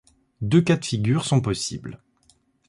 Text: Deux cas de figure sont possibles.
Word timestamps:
Deux 0.41 0.61
cas 0.63 0.77
de 0.77 0.83
figure 0.85 1.25
sont 1.25 1.41
possibles. 1.41 1.99